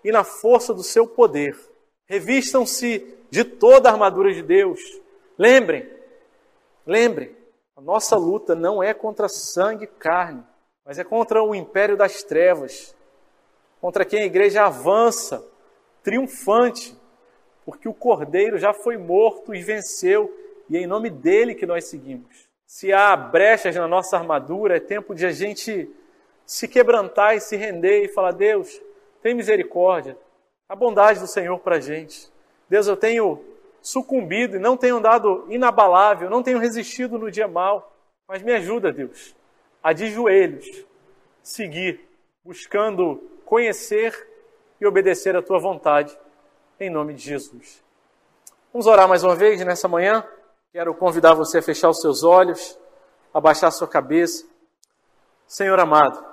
[0.04, 1.58] e na força do seu poder.
[2.06, 4.80] Revistam-se de toda a armadura de Deus.
[5.38, 5.90] Lembrem,
[6.86, 7.36] lembrem,
[7.76, 10.44] a nossa luta não é contra sangue e carne,
[10.86, 12.96] mas é contra o império das trevas,
[13.80, 15.46] contra quem a igreja avança
[16.10, 16.98] triunfante,
[17.64, 20.36] porque o cordeiro já foi morto e venceu,
[20.68, 22.50] e é em nome dele que nós seguimos.
[22.66, 25.88] Se há brechas na nossa armadura, é tempo de a gente
[26.48, 28.82] se quebrantar e se render e falar: Deus,
[29.22, 30.18] tem misericórdia,
[30.68, 32.32] a bondade do Senhor para a gente.
[32.68, 33.40] Deus, eu tenho
[33.80, 37.96] sucumbido e não tenho andado inabalável, não tenho resistido no dia mal,
[38.28, 39.36] mas me ajuda, Deus,
[39.84, 40.86] a de joelhos
[41.44, 42.00] seguir
[42.44, 44.29] buscando conhecer
[44.80, 46.18] e obedecer a tua vontade,
[46.80, 47.84] em nome de Jesus.
[48.72, 50.26] Vamos orar mais uma vez nessa manhã?
[50.72, 52.80] Quero convidar você a fechar os seus olhos,
[53.34, 54.46] abaixar a sua cabeça.
[55.48, 56.24] Senhor amado,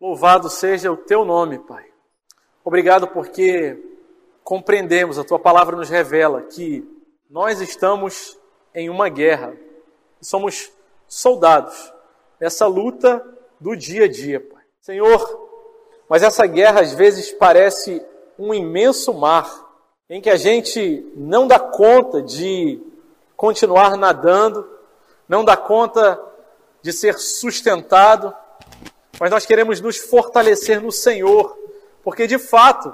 [0.00, 1.84] louvado seja o teu nome, Pai.
[2.64, 3.76] Obrigado porque
[4.44, 6.88] compreendemos, a tua palavra nos revela que
[7.28, 8.38] nós estamos
[8.74, 9.56] em uma guerra.
[10.20, 10.72] Somos
[11.08, 11.92] soldados
[12.38, 13.24] nessa luta
[13.58, 14.62] do dia a dia, Pai.
[14.80, 15.49] Senhor,
[16.10, 18.04] mas essa guerra às vezes parece
[18.36, 19.48] um imenso mar
[20.08, 22.82] em que a gente não dá conta de
[23.36, 24.68] continuar nadando,
[25.28, 26.20] não dá conta
[26.82, 28.34] de ser sustentado,
[29.20, 31.56] mas nós queremos nos fortalecer no Senhor,
[32.02, 32.92] porque de fato,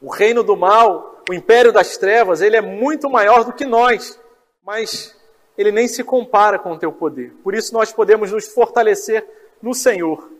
[0.00, 4.16] o reino do mal, o império das trevas, ele é muito maior do que nós,
[4.64, 5.16] mas
[5.58, 7.34] ele nem se compara com o teu poder.
[7.42, 9.26] Por isso nós podemos nos fortalecer
[9.60, 10.30] no Senhor.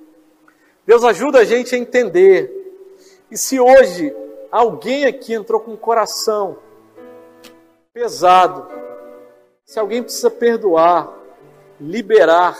[0.86, 2.50] Deus ajuda a gente a entender.
[3.30, 4.14] E se hoje
[4.50, 6.58] alguém aqui entrou com o coração
[7.92, 8.66] pesado,
[9.64, 11.12] se alguém precisa perdoar,
[11.80, 12.58] liberar,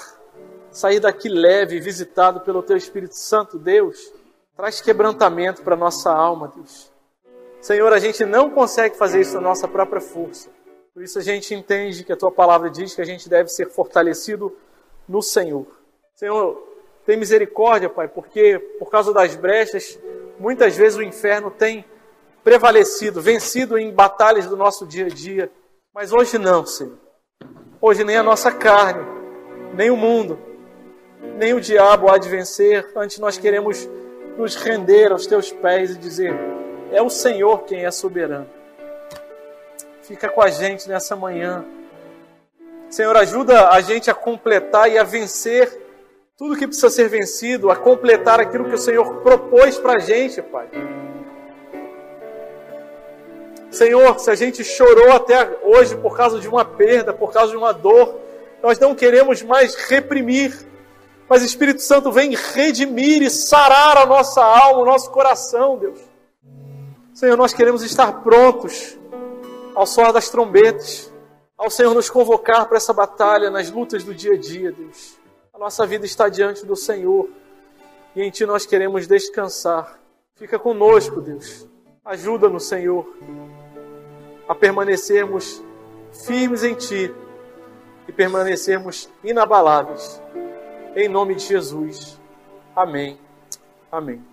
[0.71, 4.12] sair daqui leve, visitado pelo Teu Espírito Santo, Deus,
[4.57, 6.91] traz quebrantamento para nossa alma, Deus.
[7.61, 10.49] Senhor, a gente não consegue fazer isso na nossa própria força.
[10.95, 13.68] Por isso a gente entende que a tua palavra diz que a gente deve ser
[13.71, 14.57] fortalecido
[15.09, 15.66] no Senhor.
[16.14, 16.70] Senhor,
[17.07, 19.98] tem misericórdia, Pai, porque por causa das brechas,
[20.38, 21.84] muitas vezes o inferno tem
[22.44, 25.51] prevalecido, vencido em batalhas do nosso dia a dia.
[25.94, 26.98] Mas hoje não, Senhor.
[27.80, 29.03] Hoje nem a nossa carne,
[29.74, 30.38] nem o mundo,
[31.36, 32.90] nem o diabo há de vencer.
[32.94, 33.88] Antes nós queremos
[34.36, 36.34] nos render aos teus pés e dizer:
[36.92, 38.48] é o Senhor quem é soberano.
[40.03, 41.64] Fica com a gente nessa manhã.
[42.90, 45.70] Senhor, ajuda a gente a completar e a vencer
[46.41, 50.41] tudo que precisa ser vencido, a completar aquilo que o Senhor propôs para a gente,
[50.41, 50.70] Pai.
[53.70, 57.59] Senhor, se a gente chorou até hoje por causa de uma perda, por causa de
[57.59, 58.18] uma dor,
[58.62, 60.66] nós não queremos mais reprimir,
[61.28, 65.99] mas Espírito Santo vem redimir e sarar a nossa alma, o nosso coração, Deus.
[67.12, 68.99] Senhor, nós queremos estar prontos
[69.74, 71.12] ao soar das trombetas,
[71.59, 75.20] ao Senhor nos convocar para essa batalha nas lutas do dia a dia, Deus.
[75.61, 77.29] Nossa vida está diante do Senhor
[78.17, 80.01] e em Ti nós queremos descansar.
[80.35, 81.69] Fica conosco, Deus.
[82.03, 83.07] Ajuda-nos, Senhor,
[84.49, 85.63] a permanecermos
[86.25, 87.15] firmes em Ti
[88.09, 90.23] e permanecermos inabaláveis.
[90.97, 92.19] Em nome de Jesus.
[92.75, 93.21] Amém.
[93.93, 94.25] Amém.